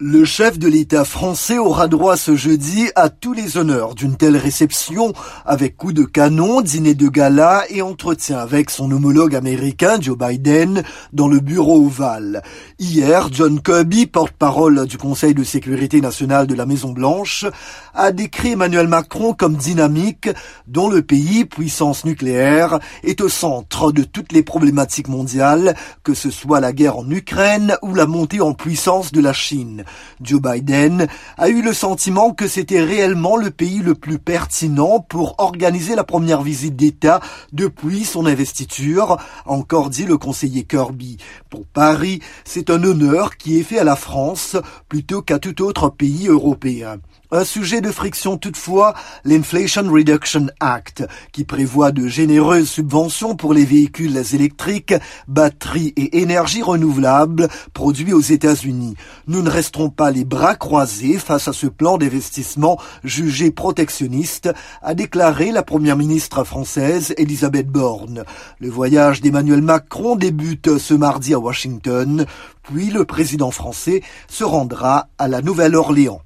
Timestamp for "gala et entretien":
7.06-8.38